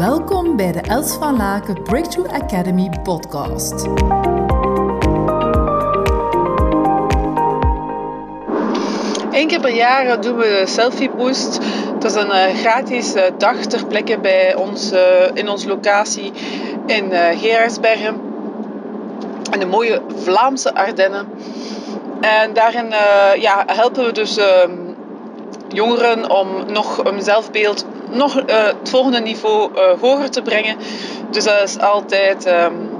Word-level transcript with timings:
Welkom 0.00 0.56
bij 0.56 0.72
de 0.72 0.80
Els 0.80 1.14
van 1.14 1.36
Laken 1.36 1.82
Breakthrough 1.82 2.34
Academy 2.34 2.90
podcast. 3.02 3.84
Eén 9.30 9.46
keer 9.46 9.60
per 9.60 9.74
jaar 9.74 10.20
doen 10.20 10.36
we 10.36 10.42
de 10.60 10.62
Selfie 10.66 11.10
Boost. 11.10 11.58
Dat 11.98 12.04
is 12.04 12.14
een 12.14 12.26
uh, 12.26 12.54
gratis 12.54 13.14
uh, 13.14 13.22
dag 13.38 13.56
ter 13.56 13.86
plekke 13.86 14.18
bij 14.18 14.54
ons, 14.54 14.92
uh, 14.92 15.00
in 15.34 15.48
onze 15.48 15.68
locatie 15.68 16.32
in 16.86 17.12
Gerardsbergen. 17.36 18.20
In 19.52 19.58
de 19.58 19.66
mooie 19.66 20.02
Vlaamse 20.16 20.74
Ardennen. 20.74 21.28
En 22.20 22.52
daarin 22.52 22.88
ja, 23.40 23.64
helpen 23.66 24.04
we 24.04 24.12
dus 24.12 24.36
ehm, 24.36 24.72
jongeren 25.68 26.30
om 26.30 26.48
nog 26.72 27.04
een 27.04 27.22
zelfbeeld 27.22 27.84
nog 28.10 28.34
het 28.34 28.88
volgende 28.90 29.20
niveau 29.20 29.70
hoger 30.00 30.30
te 30.30 30.42
brengen. 30.42 30.76
Dus 31.30 31.44
dat 31.44 31.62
is 31.62 31.78
altijd 31.78 32.46
um, 32.46 32.90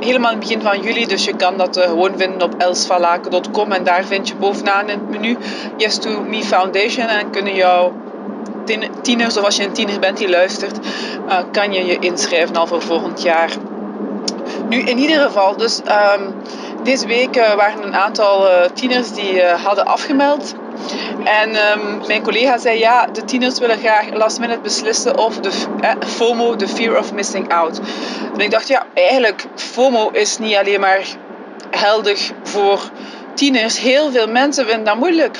helemaal 0.00 0.32
in 0.32 0.38
het 0.38 0.46
begin 0.48 0.62
van 0.62 0.80
juli. 0.80 1.06
Dus 1.06 1.24
je 1.24 1.36
kan 1.36 1.56
dat 1.56 1.76
uh, 1.76 1.84
gewoon 1.84 2.12
vinden 2.16 2.42
op 2.42 2.54
elsvalaken.com. 2.58 3.72
En 3.72 3.84
daar 3.84 4.04
vind 4.04 4.28
je 4.28 4.34
bovenaan 4.34 4.88
in 4.88 4.98
het 4.98 5.10
menu 5.10 5.36
Yes 5.76 5.98
to 5.98 6.22
Me 6.22 6.42
Foundation. 6.42 7.06
En 7.06 7.30
kunnen 7.30 7.54
jouw 7.54 7.92
tieners, 9.02 9.36
of 9.36 9.44
als 9.44 9.56
je 9.56 9.64
een 9.64 9.72
tiener 9.72 9.98
bent 9.98 10.18
die 10.18 10.28
luistert, 10.28 10.78
kan 11.52 11.72
je 11.72 11.84
je 11.84 11.98
inschrijven 11.98 12.56
al 12.56 12.66
voor 12.66 12.82
volgend 12.82 13.22
jaar. 13.22 13.50
Nu, 14.68 14.78
in 14.80 14.98
ieder 14.98 15.20
geval, 15.20 15.56
dus 15.56 15.80
um, 16.16 16.34
deze 16.82 17.06
week 17.06 17.34
waren 17.56 17.82
een 17.82 17.94
aantal 17.94 18.48
tieners 18.74 19.12
die 19.12 19.42
hadden 19.42 19.86
afgemeld. 19.86 20.54
En 21.24 21.56
um, 21.70 22.06
mijn 22.06 22.22
collega 22.22 22.58
zei 22.58 22.78
ja, 22.78 23.06
de 23.06 23.24
tieners 23.24 23.58
willen 23.58 23.78
graag 23.78 24.12
last 24.12 24.40
minute 24.40 24.60
beslissen 24.60 25.18
of 25.18 25.40
de 25.40 25.50
eh, 25.80 25.90
FOMO, 26.06 26.56
de 26.56 26.68
fear 26.68 26.98
of 26.98 27.12
missing 27.12 27.52
out. 27.52 27.80
En 28.34 28.40
ik 28.40 28.50
dacht 28.50 28.68
ja, 28.68 28.86
eigenlijk 28.94 29.44
FOMO 29.54 30.10
is 30.12 30.38
niet 30.38 30.56
alleen 30.56 30.80
maar 30.80 31.06
heldig 31.70 32.30
voor 32.42 32.80
tieners. 33.34 33.78
Heel 33.80 34.10
veel 34.10 34.26
mensen 34.26 34.66
vinden 34.66 34.84
dat 34.84 34.96
moeilijk. 34.96 35.38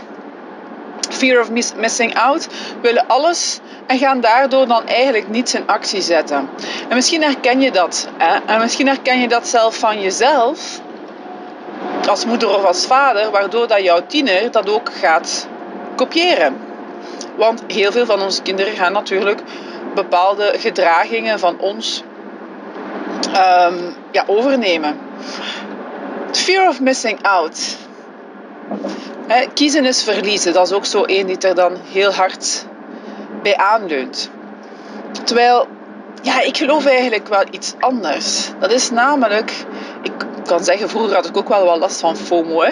Fear 1.11 1.41
of 1.41 1.51
miss 1.51 1.73
missing 1.77 2.15
out 2.19 2.48
willen 2.81 3.07
alles 3.07 3.61
en 3.87 3.98
gaan 3.98 4.20
daardoor 4.20 4.67
dan 4.67 4.87
eigenlijk 4.87 5.29
niets 5.29 5.55
in 5.55 5.67
actie 5.67 6.01
zetten. 6.01 6.48
En 6.89 6.95
misschien 6.95 7.23
herken 7.23 7.61
je 7.61 7.70
dat. 7.70 8.09
Hè? 8.17 8.39
En 8.47 8.61
misschien 8.61 8.87
herken 8.87 9.20
je 9.20 9.29
dat 9.29 9.48
zelf 9.48 9.77
van 9.77 10.01
jezelf 10.01 10.81
als 12.09 12.25
moeder 12.25 12.57
of 12.57 12.65
als 12.65 12.87
vader, 12.87 13.31
waardoor 13.31 13.67
dat 13.67 13.83
jouw 13.83 14.07
tiener 14.07 14.51
dat 14.51 14.70
ook 14.70 14.91
gaat 15.01 15.47
kopiëren. 15.99 16.57
Want 17.37 17.63
heel 17.67 17.93
veel 17.93 18.07
van 18.07 18.23
onze 18.23 18.43
kinderen 18.43 18.73
gaan 18.73 18.93
natuurlijk 18.93 19.41
bepaalde 19.95 20.55
gedragingen 20.59 21.39
van 21.39 21.59
ons 21.61 22.03
um, 23.27 23.95
ja, 24.11 24.25
overnemen. 24.27 24.99
Fear 26.33 26.69
of 26.69 26.81
missing 26.81 27.23
out. 27.23 27.77
kiezen 29.55 29.85
is 29.85 30.03
verliezen. 30.03 30.53
Dat 30.53 30.67
is 30.67 30.73
ook 30.73 30.87
zo 30.87 31.03
één 31.03 31.27
die 31.27 31.39
er 31.39 31.55
dan 31.55 31.77
heel 31.93 32.13
hard 32.13 32.67
bij 33.43 33.57
aanleunt. 33.57 34.31
Terwijl, 35.25 35.67
ja, 36.23 36.41
ik 36.41 36.57
geloof 36.57 36.87
eigenlijk 36.87 37.29
wel 37.29 37.45
iets 37.51 37.75
anders. 37.79 38.51
Dat 38.59 38.73
is 38.73 38.91
namelijk, 38.91 39.53
ik 40.03 40.13
kan 40.49 40.65
zeggen, 40.65 40.89
vroeger 40.89 41.15
had 41.15 41.27
ik 41.27 41.37
ook 41.37 41.49
wel 41.49 41.65
wat 41.65 41.79
last 41.79 42.01
van 42.01 42.17
FOMO. 42.17 42.65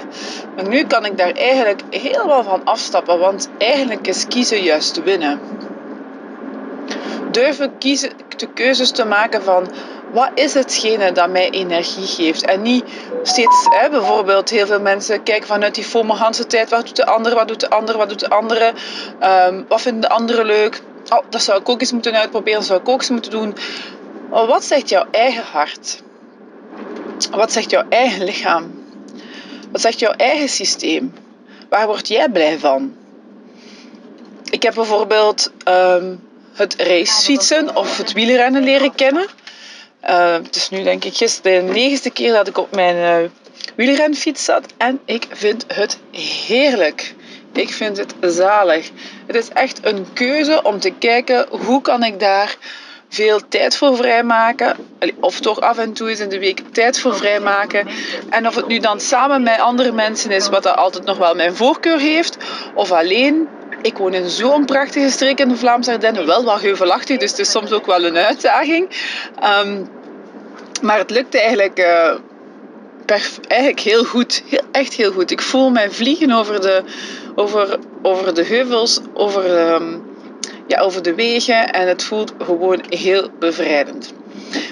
Maar 0.54 0.68
nu 0.68 0.84
kan 0.84 1.04
ik 1.04 1.16
daar 1.16 1.32
eigenlijk 1.32 1.82
helemaal 1.90 2.42
van 2.42 2.64
afstappen. 2.64 3.18
Want 3.18 3.48
eigenlijk 3.58 4.06
is 4.06 4.26
kiezen 4.26 4.62
juist 4.62 5.02
winnen. 5.02 5.40
Durven 7.30 7.78
kiezen, 7.78 8.10
de 8.36 8.48
keuzes 8.54 8.90
te 8.90 9.04
maken 9.04 9.42
van 9.42 9.68
wat 10.12 10.30
is 10.34 10.54
hetgene 10.54 11.12
dat 11.12 11.30
mij 11.30 11.50
energie 11.50 12.06
geeft. 12.06 12.44
En 12.44 12.62
niet 12.62 12.84
steeds, 13.22 13.66
hè, 13.70 13.90
bijvoorbeeld 13.90 14.50
heel 14.50 14.66
veel 14.66 14.80
mensen 14.80 15.22
kijken 15.22 15.46
vanuit 15.46 15.74
die 15.74 15.84
FOMO 15.84 16.14
Hanse 16.14 16.46
tijd. 16.46 16.70
Wat 16.70 16.86
doet 16.86 16.96
de 16.96 17.06
andere, 17.06 17.34
wat 17.34 17.48
doet 17.48 17.60
de 17.60 17.70
andere, 17.70 17.98
wat 17.98 18.08
doet 18.08 18.20
de 18.20 18.28
andere. 18.28 18.72
Um, 19.22 19.64
wat 19.68 19.80
vinden 19.80 20.00
de 20.00 20.08
anderen 20.08 20.46
leuk. 20.46 20.82
Oh, 21.08 21.18
dat 21.30 21.42
zou 21.42 21.60
ik 21.60 21.68
ook 21.68 21.80
eens 21.80 21.92
moeten 21.92 22.14
uitproberen, 22.14 22.58
dat 22.58 22.68
zou 22.68 22.80
ik 22.80 22.88
ook 22.88 23.00
eens 23.00 23.10
moeten 23.10 23.30
doen. 23.30 23.56
Maar 24.30 24.46
wat 24.46 24.64
zegt 24.64 24.88
jouw 24.88 25.04
eigen 25.10 25.44
hart? 25.52 26.02
Wat 27.30 27.52
zegt 27.52 27.70
jouw 27.70 27.84
eigen 27.88 28.24
lichaam? 28.24 28.84
Wat 29.70 29.80
zegt 29.80 29.98
jouw 29.98 30.12
eigen 30.12 30.48
systeem? 30.48 31.12
Waar 31.68 31.86
word 31.86 32.08
jij 32.08 32.28
blij 32.28 32.58
van? 32.58 32.94
Ik 34.50 34.62
heb 34.62 34.74
bijvoorbeeld 34.74 35.52
um, 35.68 36.20
het 36.52 36.74
racefietsen 36.76 37.76
of 37.76 37.96
het 37.96 38.12
wielrennen 38.12 38.62
leren 38.62 38.94
kennen. 38.94 39.26
Uh, 40.04 40.32
het 40.32 40.56
is 40.56 40.68
nu 40.68 40.82
denk 40.82 41.04
ik 41.04 41.16
gisteren 41.16 41.66
de 41.66 41.72
negende 41.72 42.10
keer 42.10 42.32
dat 42.32 42.48
ik 42.48 42.58
op 42.58 42.74
mijn 42.74 43.22
uh, 43.22 43.30
wielrenfiets 43.74 44.44
zat. 44.44 44.66
En 44.76 45.00
ik 45.04 45.26
vind 45.30 45.64
het 45.68 45.98
heerlijk. 46.46 47.14
Ik 47.52 47.72
vind 47.72 47.96
het 47.96 48.14
zalig. 48.20 48.90
Het 49.26 49.36
is 49.36 49.48
echt 49.48 49.86
een 49.86 50.06
keuze 50.12 50.62
om 50.62 50.80
te 50.80 50.90
kijken 50.90 51.46
hoe 51.50 51.80
kan 51.80 52.04
ik 52.04 52.20
daar 52.20 52.56
veel 53.08 53.40
tijd 53.48 53.76
voor 53.76 53.96
vrijmaken. 53.96 54.76
Of 55.20 55.40
toch 55.40 55.60
af 55.60 55.78
en 55.78 55.92
toe 55.92 56.08
eens 56.08 56.20
in 56.20 56.28
de 56.28 56.38
week 56.38 56.60
tijd 56.72 57.00
voor 57.00 57.16
vrijmaken. 57.16 57.86
En 58.30 58.46
of 58.46 58.54
het 58.54 58.66
nu 58.66 58.78
dan 58.78 59.00
samen 59.00 59.42
met 59.42 59.60
andere 59.60 59.92
mensen 59.92 60.30
is, 60.30 60.48
wat 60.48 60.62
dat 60.62 60.76
altijd 60.76 61.04
nog 61.04 61.18
wel 61.18 61.34
mijn 61.34 61.56
voorkeur 61.56 61.98
heeft. 61.98 62.36
Of 62.74 62.92
alleen. 62.92 63.48
Ik 63.82 63.98
woon 63.98 64.14
in 64.14 64.28
zo'n 64.28 64.64
prachtige 64.64 65.10
streek 65.10 65.38
in 65.38 65.48
de 65.48 65.56
Vlaamse 65.56 65.90
Ardennen. 65.90 66.26
Wel 66.26 66.44
wat 66.44 66.60
heuvelachtig, 66.60 67.18
dus 67.18 67.30
het 67.30 67.38
is 67.38 67.50
soms 67.50 67.72
ook 67.72 67.86
wel 67.86 68.04
een 68.04 68.16
uitdaging. 68.16 68.88
Um, 69.64 69.88
maar 70.82 70.98
het 70.98 71.10
lukt 71.10 71.34
eigenlijk... 71.34 71.78
Uh, 71.78 72.14
eigenlijk 73.48 73.80
heel 73.80 74.04
goed. 74.04 74.42
Heel, 74.46 74.62
echt 74.72 74.94
heel 74.94 75.12
goed. 75.12 75.30
Ik 75.30 75.40
voel 75.40 75.70
mij 75.70 75.90
vliegen 75.90 76.32
over 76.32 76.60
de, 76.60 76.82
over, 77.34 77.78
over 78.02 78.34
de 78.34 78.44
heuvels, 78.44 79.00
over, 79.14 79.72
um, 79.74 80.05
ja, 80.66 80.80
over 80.80 81.02
de 81.02 81.14
wegen 81.14 81.70
en 81.70 81.88
het 81.88 82.04
voelt 82.04 82.32
gewoon 82.38 82.84
heel 82.88 83.30
bevrijdend. 83.38 84.12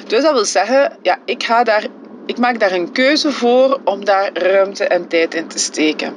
Dus 0.07 0.23
dat 0.23 0.33
wil 0.33 0.45
zeggen, 0.45 0.93
ja, 1.03 1.19
ik, 1.25 1.43
ga 1.43 1.65
daar, 1.65 1.87
ik 2.27 2.39
maak 2.39 2.59
daar 2.59 2.73
een 2.73 2.93
keuze 2.93 3.33
voor 3.33 3.81
om 3.85 4.05
daar 4.05 4.31
ruimte 4.33 4.85
en 4.85 5.09
tijd 5.09 5.35
in 5.35 5.47
te 5.47 5.59
steken. 5.59 6.15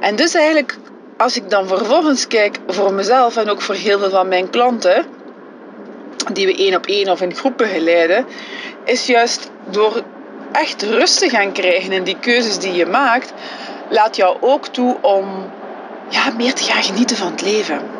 En 0.00 0.16
dus 0.16 0.34
eigenlijk, 0.34 0.78
als 1.16 1.36
ik 1.36 1.50
dan 1.50 1.66
vervolgens 1.66 2.26
kijk 2.26 2.58
voor 2.66 2.92
mezelf 2.92 3.36
en 3.36 3.50
ook 3.50 3.62
voor 3.62 3.74
heel 3.74 3.98
veel 3.98 4.10
van 4.10 4.28
mijn 4.28 4.50
klanten, 4.50 5.04
die 6.32 6.46
we 6.46 6.56
één 6.56 6.76
op 6.76 6.86
één 6.86 7.08
of 7.08 7.20
in 7.20 7.34
groepen 7.34 7.68
geleiden, 7.68 8.26
is 8.84 9.06
juist 9.06 9.50
door 9.70 10.02
echt 10.52 10.82
rust 10.82 11.18
te 11.18 11.28
gaan 11.28 11.52
krijgen 11.52 11.92
in 11.92 12.04
die 12.04 12.18
keuzes 12.20 12.58
die 12.58 12.72
je 12.72 12.86
maakt, 12.86 13.32
laat 13.90 14.16
jou 14.16 14.36
ook 14.40 14.68
toe 14.68 14.96
om 15.00 15.50
ja, 16.08 16.30
meer 16.36 16.54
te 16.54 16.62
gaan 16.62 16.82
genieten 16.82 17.16
van 17.16 17.30
het 17.30 17.42
leven 17.42 17.97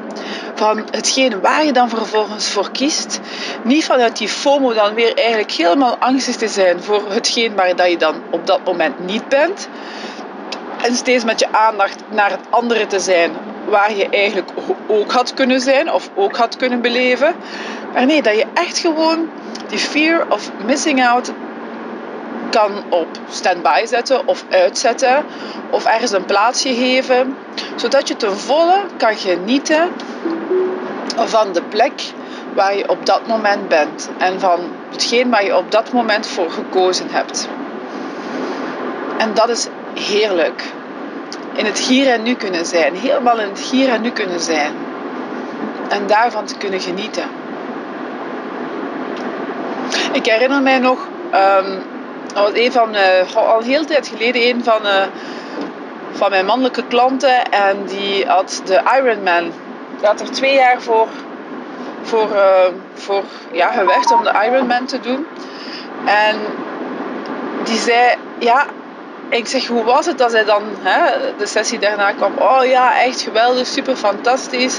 van 0.58 0.84
hetgeen 0.90 1.40
waar 1.40 1.64
je 1.64 1.72
dan 1.72 1.88
vervolgens 1.88 2.50
voor 2.50 2.70
kiest. 2.70 3.20
Niet 3.62 3.84
vanuit 3.84 4.16
die 4.16 4.28
FOMO 4.28 4.74
dan 4.74 4.94
weer 4.94 5.16
eigenlijk 5.16 5.50
helemaal 5.50 5.96
angstig 5.98 6.36
te 6.36 6.48
zijn 6.48 6.82
voor 6.82 7.02
hetgeen 7.08 7.54
waar 7.54 7.76
dat 7.76 7.90
je 7.90 7.96
dan 7.96 8.14
op 8.30 8.46
dat 8.46 8.64
moment 8.64 8.98
niet 9.06 9.28
bent. 9.28 9.68
En 10.82 10.94
steeds 10.94 11.24
met 11.24 11.38
je 11.38 11.52
aandacht 11.52 12.02
naar 12.08 12.30
het 12.30 12.40
andere 12.50 12.86
te 12.86 12.98
zijn 12.98 13.32
waar 13.68 13.94
je 13.96 14.08
eigenlijk 14.08 14.50
ook 14.86 15.12
had 15.12 15.34
kunnen 15.34 15.60
zijn 15.60 15.92
of 15.92 16.10
ook 16.14 16.36
had 16.36 16.56
kunnen 16.56 16.80
beleven. 16.80 17.34
Maar 17.92 18.06
nee, 18.06 18.22
dat 18.22 18.34
je 18.34 18.46
echt 18.54 18.78
gewoon 18.78 19.30
die 19.68 19.78
fear 19.78 20.26
of 20.28 20.50
missing 20.66 21.06
out 21.06 21.32
kan 22.50 22.82
op 22.88 23.08
standby 23.30 23.84
zetten 23.84 24.28
of 24.28 24.44
uitzetten 24.50 25.24
of 25.70 25.84
ergens 25.84 26.12
een 26.12 26.24
plaatsje 26.24 26.74
geven, 26.74 27.36
zodat 27.76 28.08
je 28.08 28.16
ten 28.16 28.38
volle 28.38 28.80
kan 28.96 29.16
genieten 29.16 29.88
van 31.26 31.52
de 31.52 31.62
plek 31.62 32.12
waar 32.54 32.76
je 32.76 32.88
op 32.88 33.06
dat 33.06 33.26
moment 33.26 33.68
bent 33.68 34.10
en 34.18 34.40
van 34.40 34.60
hetgeen 34.90 35.30
waar 35.30 35.44
je 35.44 35.56
op 35.56 35.70
dat 35.70 35.92
moment 35.92 36.26
voor 36.26 36.50
gekozen 36.50 37.06
hebt. 37.10 37.48
En 39.18 39.34
dat 39.34 39.48
is 39.48 39.68
heerlijk. 39.94 40.62
In 41.54 41.64
het 41.64 41.78
hier 41.78 42.12
en 42.12 42.22
nu 42.22 42.34
kunnen 42.34 42.66
zijn, 42.66 42.94
helemaal 42.94 43.40
in 43.40 43.48
het 43.48 43.60
hier 43.60 43.88
en 43.88 44.00
nu 44.00 44.10
kunnen 44.10 44.40
zijn. 44.40 44.72
En 45.88 46.06
daarvan 46.06 46.44
te 46.44 46.56
kunnen 46.56 46.80
genieten. 46.80 47.24
Ik 50.12 50.26
herinner 50.26 50.62
mij 50.62 50.78
nog, 50.78 50.98
um, 51.34 51.82
een 52.54 52.72
van, 52.72 52.94
uh, 52.94 53.36
al 53.36 53.60
heel 53.60 53.84
tijd 53.84 54.08
geleden, 54.08 54.48
een 54.48 54.64
van, 54.64 54.86
uh, 54.86 55.02
van 56.12 56.30
mijn 56.30 56.46
mannelijke 56.46 56.84
klanten. 56.88 57.50
En 57.50 57.84
die 57.84 58.26
had 58.26 58.62
de 58.64 58.80
Ironman 58.98 59.52
dat 60.00 60.20
er 60.20 60.30
twee 60.30 60.54
jaar 60.54 60.82
voor, 60.82 61.08
voor, 62.02 62.28
uh, 62.32 62.66
voor 62.94 63.24
ja, 63.52 63.70
gewerkt 63.70 64.12
om 64.12 64.24
de 64.24 64.32
Ironman 64.46 64.84
te 64.84 65.00
doen. 65.00 65.26
En 66.04 66.36
die 67.64 67.78
zei, 67.78 68.14
ja, 68.38 68.66
ik 69.28 69.46
zeg, 69.46 69.66
hoe 69.66 69.84
was 69.84 70.06
het 70.06 70.18
dat 70.18 70.32
hij 70.32 70.44
dan 70.44 70.62
hè, 70.80 71.16
de 71.38 71.46
sessie 71.46 71.78
daarna 71.78 72.12
kwam? 72.12 72.32
Oh 72.38 72.64
ja, 72.64 73.00
echt 73.00 73.20
geweldig, 73.20 73.66
super 73.66 73.96
fantastisch. 73.96 74.78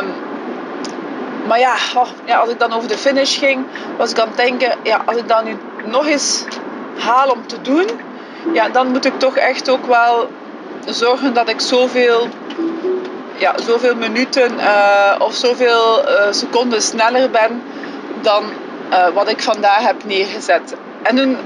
Um, 0.00 0.12
maar 1.48 1.58
ja, 1.58 1.74
oh, 1.94 2.08
ja, 2.24 2.38
als 2.38 2.48
ik 2.48 2.58
dan 2.58 2.72
over 2.72 2.88
de 2.88 2.98
finish 2.98 3.38
ging, 3.38 3.66
was 3.96 4.10
ik 4.10 4.18
aan 4.18 4.28
het 4.28 4.36
denken, 4.36 4.72
ja, 4.82 5.02
als 5.04 5.16
ik 5.16 5.28
dat 5.28 5.44
nu 5.44 5.56
nog 5.84 6.06
eens 6.06 6.44
haal 6.98 7.30
om 7.30 7.46
te 7.46 7.60
doen, 7.60 7.86
ja, 8.52 8.68
dan 8.68 8.86
moet 8.86 9.04
ik 9.04 9.18
toch 9.18 9.36
echt 9.36 9.68
ook 9.70 9.86
wel 9.86 10.28
zorgen 10.86 11.34
dat 11.34 11.48
ik 11.48 11.60
zoveel, 11.60 12.28
ja, 13.38 13.54
zoveel 13.66 13.94
minuten 13.94 14.52
uh, 14.54 15.14
of 15.18 15.34
zoveel 15.34 16.08
uh, 16.08 16.26
seconden 16.30 16.82
sneller 16.82 17.30
ben 17.30 17.62
dan 18.20 18.44
uh, 18.90 19.08
wat 19.14 19.28
ik 19.28 19.42
vandaag 19.42 19.80
heb 19.80 20.04
neergezet. 20.04 20.74
En 21.02 21.16
toen 21.16 21.36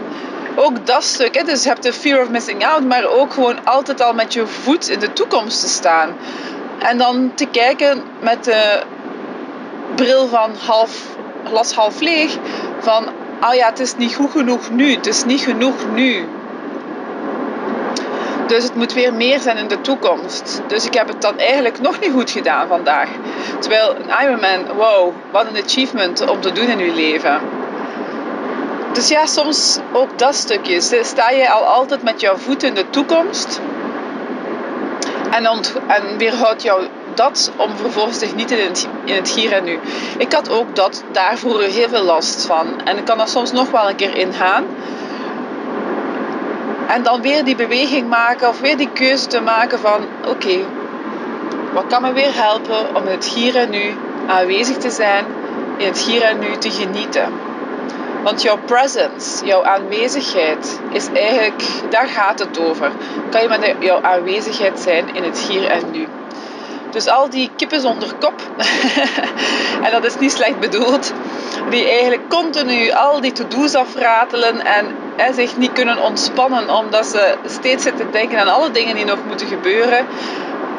ook 0.57 0.87
dat 0.87 1.05
stuk, 1.05 1.35
hè, 1.35 1.43
dus 1.43 1.63
je 1.63 1.69
hebt 1.69 1.83
de 1.83 1.93
fear 1.93 2.23
of 2.23 2.29
missing 2.29 2.67
out, 2.67 2.85
maar 2.85 3.05
ook 3.05 3.33
gewoon 3.33 3.65
altijd 3.65 4.03
al 4.03 4.13
met 4.13 4.33
je 4.33 4.47
voet 4.47 4.89
in 4.89 4.99
de 4.99 5.13
toekomst 5.13 5.61
te 5.61 5.69
staan. 5.69 6.17
En 6.79 6.99
dan 6.99 7.33
te 7.35 7.47
kijken 7.47 8.03
met 8.21 8.45
de 8.45 8.83
bril 9.95 10.29
van 10.29 10.51
half, 10.67 11.07
glas 11.45 11.73
half 11.73 12.01
leeg, 12.01 12.37
van, 12.79 13.09
oh 13.41 13.55
ja, 13.55 13.67
het 13.67 13.81
is 13.81 13.97
niet 13.97 14.15
goed 14.15 14.31
genoeg 14.31 14.71
nu, 14.71 14.95
het 14.95 15.07
is 15.07 15.25
niet 15.25 15.41
genoeg 15.41 15.75
nu. 15.95 16.29
Dus 18.53 18.65
het 18.65 18.75
moet 18.75 18.93
weer 18.93 19.15
meer 19.15 19.41
zijn 19.41 19.57
in 19.57 19.69
de 19.69 19.81
toekomst. 19.81 20.63
Dus 20.67 20.87
ik 20.87 20.95
heb 20.95 21.09
het 21.09 21.23
dan 21.23 21.39
eigenlijk 21.39 21.81
nog 21.81 22.01
niet 22.01 22.13
goed 22.13 22.31
gedaan 22.31 22.69
vandaag. 22.69 23.09
Terwijl 23.59 23.97
een 23.97 24.25
Ironman, 24.25 24.77
wow, 24.77 25.13
wat 25.31 25.47
een 25.47 25.63
achievement 25.65 26.29
om 26.29 26.41
te 26.41 26.53
doen 26.53 26.67
in 26.67 26.79
je 26.79 26.95
leven. 26.95 27.41
Dus 28.93 29.09
ja, 29.09 29.27
soms 29.27 29.79
ook 29.93 30.19
dat 30.19 30.35
stukje. 30.35 30.81
Sta 31.03 31.31
je 31.31 31.51
al 31.51 31.63
altijd 31.63 32.03
met 32.03 32.21
jouw 32.21 32.37
voet 32.37 32.63
in 32.63 32.75
de 32.75 32.91
toekomst 32.91 33.61
en, 35.31 35.45
en 35.87 36.19
weerhoudt 36.19 36.63
jou 36.63 36.87
dat 37.15 37.53
om 37.57 37.77
vervolgens 37.77 38.19
te 38.19 38.27
genieten 38.27 38.59
in 38.59 38.67
het, 38.67 38.89
in 39.05 39.15
het 39.15 39.29
hier 39.29 39.53
en 39.53 39.65
nu. 39.65 39.79
Ik 40.19 40.33
had 40.33 40.51
ook 40.51 40.77
dat 40.77 41.03
daar 41.13 41.39
vroeger 41.39 41.69
heel 41.69 41.89
veel 41.89 42.05
last 42.05 42.47
van. 42.47 42.67
En 42.85 42.99
ik 42.99 43.05
kan 43.05 43.21
er 43.21 43.29
soms 43.29 43.53
nog 43.53 43.71
wel 43.71 43.89
een 43.89 43.97
keer 43.97 44.17
ingaan. 44.17 44.65
En 46.93 47.03
dan 47.03 47.23
weer 47.23 47.45
die 47.45 47.57
beweging 47.57 48.09
maken 48.09 48.49
of 48.49 48.61
weer 48.61 48.77
die 48.77 48.89
keuze 48.93 49.27
te 49.27 49.41
maken 49.41 49.79
van 49.79 50.01
oké, 50.27 50.59
wat 51.73 51.87
kan 51.87 52.03
me 52.03 52.13
weer 52.13 52.35
helpen 52.35 52.97
om 52.97 53.05
in 53.05 53.11
het 53.11 53.27
hier 53.27 53.57
en 53.57 53.71
nu 53.71 53.95
aanwezig 54.27 54.77
te 54.77 54.91
zijn, 54.91 55.25
in 55.77 55.87
het 55.87 55.99
hier 55.99 56.23
en 56.23 56.39
nu 56.39 56.57
te 56.57 56.71
genieten. 56.71 57.33
Want 58.23 58.43
jouw 58.43 58.59
presence, 58.65 59.45
jouw 59.45 59.65
aanwezigheid, 59.65 60.81
is 60.91 61.09
eigenlijk, 61.15 61.63
daar 61.91 62.09
gaat 62.09 62.39
het 62.39 62.61
over. 62.61 62.91
Kan 63.31 63.43
je 63.43 63.49
met 63.49 63.75
jouw 63.81 64.03
aanwezigheid 64.03 64.81
zijn 64.81 65.15
in 65.15 65.23
het 65.23 65.39
hier 65.39 65.67
en 65.67 65.91
nu. 65.91 66.07
Dus 66.91 67.09
al 67.09 67.31
die 67.31 67.51
kippen 67.57 67.81
zonder 67.81 68.09
kop, 68.19 68.41
en 69.85 69.91
dat 69.91 70.05
is 70.05 70.19
niet 70.19 70.33
slecht 70.33 70.61
bedoeld, 70.61 71.13
die 71.71 71.89
eigenlijk 71.89 72.29
continu 72.29 72.91
al 72.91 73.21
die 73.21 73.33
to-do's 73.33 73.75
afratelen 73.75 74.65
en 74.65 75.02
hè, 75.17 75.33
zich 75.33 75.57
niet 75.57 75.73
kunnen 75.73 76.03
ontspannen 76.03 76.77
omdat 76.77 77.07
ze 77.07 77.35
steeds 77.47 77.83
zitten 77.83 78.11
denken 78.11 78.41
aan 78.41 78.49
alle 78.49 78.71
dingen 78.71 78.95
die 78.95 79.05
nog 79.05 79.19
moeten 79.27 79.47
gebeuren, 79.47 80.07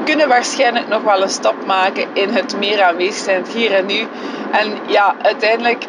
kunnen 0.03 0.27
waarschijnlijk 0.27 0.87
nog 0.87 1.01
wel 1.01 1.21
een 1.21 1.29
stap 1.29 1.65
maken 1.65 2.07
in 2.13 2.29
het 2.29 2.57
meer 2.57 2.83
aanwezig 2.83 3.23
zijn, 3.23 3.45
hier 3.53 3.73
en 3.73 3.85
nu. 3.85 4.07
En 4.51 4.77
ja, 4.87 5.15
uiteindelijk 5.21 5.85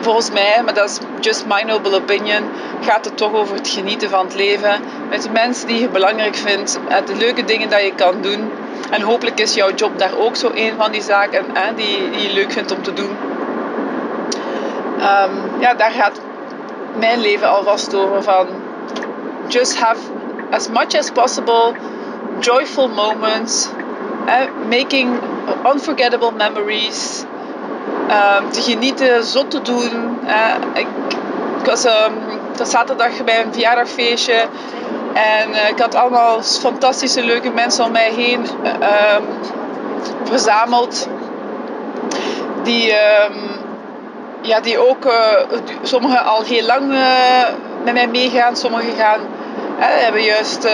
volgens 0.00 0.30
mij, 0.30 0.62
maar 0.64 0.74
dat 0.74 0.88
is 0.90 0.98
just 1.20 1.46
my 1.46 1.62
noble 1.62 1.94
opinion, 1.94 2.50
gaat 2.80 3.04
het 3.04 3.16
toch 3.16 3.32
over 3.32 3.56
het 3.56 3.68
genieten 3.68 4.10
van 4.10 4.24
het 4.24 4.34
leven. 4.34 4.80
Met 5.08 5.22
de 5.22 5.30
mensen 5.30 5.66
die 5.66 5.80
je 5.80 5.88
belangrijk 5.88 6.34
vindt, 6.36 6.78
de 7.06 7.16
leuke 7.16 7.44
dingen 7.44 7.70
dat 7.70 7.82
je 7.82 7.94
kan 7.94 8.14
doen. 8.20 8.50
En 8.90 9.00
hopelijk 9.00 9.40
is 9.40 9.54
jouw 9.54 9.74
job 9.74 9.98
daar 9.98 10.16
ook 10.18 10.36
zo 10.36 10.50
een 10.54 10.72
van 10.76 10.90
die 10.92 11.02
zaken 11.02 11.44
hè, 11.52 11.74
die, 11.74 12.22
je 12.22 12.32
leuk 12.32 12.52
vindt 12.52 12.72
om 12.72 12.82
te 12.82 12.92
doen. 12.92 13.16
Um, 14.98 15.60
ja, 15.60 15.74
daar 15.74 15.90
gaat 15.90 16.20
mijn 16.98 17.20
leven 17.20 17.48
alvast 17.48 17.94
over 17.94 18.22
van 18.22 18.46
just 19.48 19.78
have 19.78 20.00
as 20.50 20.68
much 20.68 20.94
as 20.94 21.10
possible 21.10 21.74
joyful 22.40 22.88
moments, 22.88 23.68
eh, 24.26 24.46
making 24.68 25.20
unforgettable 25.64 26.32
memories, 26.32 27.24
um, 28.10 28.50
te 28.50 28.60
genieten, 28.60 29.24
zot 29.24 29.50
te 29.50 29.62
doen. 29.62 30.18
Uh, 30.24 30.54
ik, 30.74 30.86
was, 31.64 31.84
um, 31.84 32.12
zaterdag 32.62 33.24
bij 33.24 33.44
een 33.44 33.52
verjaardagfeestje 33.52 34.48
en 35.12 35.50
uh, 35.50 35.68
ik 35.68 35.78
had 35.78 35.94
allemaal 35.94 36.42
fantastische, 36.42 37.24
leuke 37.24 37.50
mensen 37.50 37.84
om 37.84 37.92
mij 37.92 38.12
heen 38.12 38.40
um, 38.40 39.24
verzameld. 40.24 41.08
Die, 42.62 42.92
ja, 44.42 44.60
die 44.60 44.78
ook, 44.78 45.04
uh, 45.04 45.58
sommigen 45.82 46.24
al 46.24 46.42
heel 46.42 46.66
lang 46.66 46.88
met 47.84 47.92
mij 47.94 48.08
meegaan, 48.08 48.56
sommigen 48.56 48.96
gaan, 48.96 49.20
hebben 49.78 50.22
juist 50.22 50.66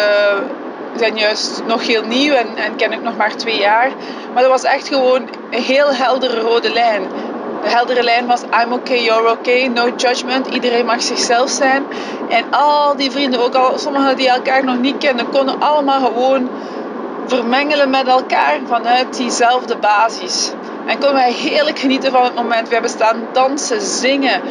zijn 0.97 1.17
juist 1.17 1.63
nog 1.67 1.87
heel 1.87 2.03
nieuw 2.03 2.35
en, 2.35 2.57
en 2.57 2.77
ken 2.77 2.93
ik 2.93 3.03
nog 3.03 3.17
maar 3.17 3.37
twee 3.37 3.59
jaar. 3.59 3.91
Maar 4.33 4.43
dat 4.43 4.53
was 4.53 4.65
echt 4.65 4.89
gewoon 4.89 5.29
een 5.51 5.63
heel 5.63 5.95
heldere 5.95 6.41
rode 6.41 6.73
lijn. 6.73 7.03
De 7.63 7.69
heldere 7.69 8.03
lijn 8.03 8.27
was 8.27 8.43
I'm 8.43 8.73
okay, 8.73 9.03
you're 9.03 9.31
okay, 9.31 9.67
no 9.67 9.89
judgment. 9.97 10.47
Iedereen 10.47 10.87
mag 10.87 11.03
zichzelf 11.03 11.51
zijn. 11.51 11.87
En 12.29 12.45
al 12.51 12.97
die 12.97 13.11
vrienden, 13.11 13.45
ook 13.45 13.55
al 13.55 13.79
sommigen 13.79 14.17
die 14.17 14.29
elkaar 14.29 14.65
nog 14.65 14.79
niet 14.79 14.99
kenden, 14.99 15.31
konden 15.31 15.61
allemaal 15.61 16.01
gewoon 16.01 16.51
vermengelen 17.27 17.91
met 17.91 18.07
elkaar 18.07 18.59
vanuit 18.67 19.17
diezelfde 19.17 19.77
basis. 19.77 20.53
En 20.89 20.99
konden 20.99 21.15
wij 21.15 21.33
heerlijk 21.33 21.79
genieten 21.79 22.13
van 22.13 22.25
het 22.25 22.35
moment. 22.35 22.67
We 22.67 22.73
hebben 22.73 22.91
staan 22.91 23.29
dansen, 23.33 23.81
zingen, 23.81 24.43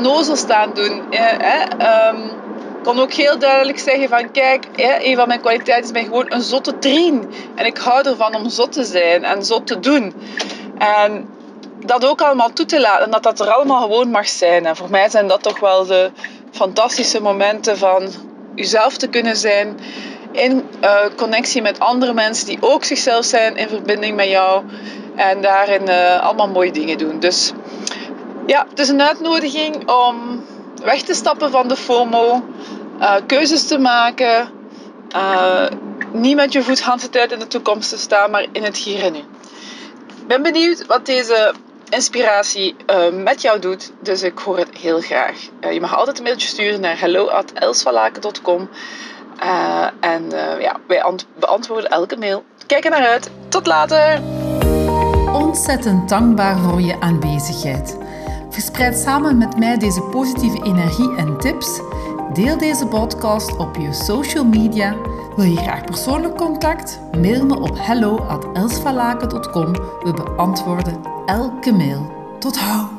nozel 0.00 0.36
staan 0.36 0.72
doen. 0.72 1.10
Eh, 1.10 2.08
um, 2.08 2.42
kon 2.82 3.00
ook 3.00 3.12
heel 3.12 3.38
duidelijk 3.38 3.78
zeggen 3.78 4.08
van 4.08 4.30
kijk, 4.30 4.68
een 4.98 5.16
van 5.16 5.28
mijn 5.28 5.40
kwaliteiten 5.40 5.84
is 5.84 5.90
ben 5.90 6.04
gewoon 6.04 6.26
een 6.28 6.42
zotte 6.42 6.78
trien. 6.78 7.32
En 7.54 7.66
ik 7.66 7.78
hou 7.78 8.08
ervan 8.08 8.34
om 8.34 8.48
zot 8.48 8.72
te 8.72 8.84
zijn 8.84 9.24
en 9.24 9.44
zot 9.44 9.66
te 9.66 9.80
doen. 9.80 10.14
En 10.78 11.28
dat 11.78 12.06
ook 12.06 12.22
allemaal 12.22 12.52
toe 12.52 12.66
te 12.66 12.80
laten 12.80 13.04
en 13.04 13.10
dat 13.10 13.22
dat 13.22 13.40
er 13.40 13.50
allemaal 13.50 13.82
gewoon 13.82 14.10
mag 14.10 14.28
zijn. 14.28 14.66
En 14.66 14.76
voor 14.76 14.90
mij 14.90 15.08
zijn 15.08 15.28
dat 15.28 15.42
toch 15.42 15.60
wel 15.60 15.86
de 15.86 16.10
fantastische 16.50 17.20
momenten 17.20 17.78
van 17.78 18.12
jezelf 18.54 18.96
te 18.96 19.08
kunnen 19.08 19.36
zijn 19.36 19.78
in 20.32 20.68
uh, 20.80 20.96
connectie 21.16 21.62
met 21.62 21.78
andere 21.78 22.12
mensen 22.12 22.46
die 22.46 22.58
ook 22.60 22.84
zichzelf 22.84 23.24
zijn 23.24 23.56
in 23.56 23.68
verbinding 23.68 24.16
met 24.16 24.28
jou 24.28 24.62
en 25.14 25.40
daarin 25.40 25.88
uh, 25.88 26.20
allemaal 26.20 26.48
mooie 26.48 26.72
dingen 26.72 26.98
doen. 26.98 27.20
Dus 27.20 27.52
ja, 28.46 28.66
het 28.68 28.78
is 28.78 28.88
een 28.88 29.02
uitnodiging 29.02 29.90
om 29.90 30.44
weg 30.82 31.02
te 31.02 31.14
stappen 31.14 31.50
van 31.50 31.68
de 31.68 31.76
FOMO, 31.76 32.42
uh, 33.00 33.14
keuzes 33.26 33.66
te 33.66 33.78
maken, 33.78 34.48
niet 36.12 36.36
met 36.36 36.52
je 36.52 36.62
voet 36.62 36.82
hand 36.82 37.12
tijd 37.12 37.32
in 37.32 37.38
de 37.38 37.46
toekomst 37.46 37.88
te 37.88 37.98
staan, 37.98 38.30
maar 38.30 38.46
in 38.52 38.62
het 38.62 38.76
hier 38.76 39.02
en 39.02 39.12
nu. 39.12 39.18
Ik 40.20 40.26
ben 40.26 40.42
benieuwd 40.42 40.86
wat 40.86 41.06
deze 41.06 41.52
inspiratie 41.88 42.76
met 43.12 43.42
jou 43.42 43.58
doet. 43.58 43.92
Dus 44.00 44.22
ik 44.22 44.38
hoor 44.38 44.58
het 44.58 44.68
heel 44.78 45.00
graag. 45.00 45.36
Je 45.72 45.80
mag 45.80 45.96
altijd 45.96 46.18
een 46.18 46.24
mailtje 46.24 46.48
sturen 46.48 46.80
naar 46.80 47.00
hello.elsvalaken.com 47.00 48.68
uh, 49.42 49.86
En 50.00 50.30
ja, 50.60 50.76
wij 50.86 51.04
beantwoorden 51.38 51.90
elke 51.90 52.16
mail. 52.16 52.44
Kijk 52.66 52.84
er 52.84 52.90
naar 52.90 53.06
uit. 53.06 53.30
Tot 53.48 53.66
later! 53.66 54.43
Ontzettend 55.54 56.08
dankbaar 56.08 56.58
voor 56.58 56.80
je 56.80 57.00
aanwezigheid. 57.00 57.98
Verspreid 58.50 58.98
samen 58.98 59.38
met 59.38 59.58
mij 59.58 59.78
deze 59.78 60.02
positieve 60.02 60.62
energie 60.62 61.16
en 61.16 61.38
tips. 61.38 61.80
Deel 62.32 62.58
deze 62.58 62.86
podcast 62.86 63.56
op 63.56 63.76
je 63.76 63.92
social 63.92 64.44
media. 64.44 64.96
Wil 65.36 65.44
je 65.44 65.56
graag 65.56 65.84
persoonlijk 65.84 66.36
contact? 66.36 67.00
Mail 67.20 67.46
me 67.46 67.60
op 67.60 67.78
hello.elsvalaken.com. 67.78 69.72
We 70.02 70.12
beantwoorden 70.24 71.00
elke 71.26 71.72
mail. 71.72 72.12
Tot 72.38 72.58
hou! 72.58 72.93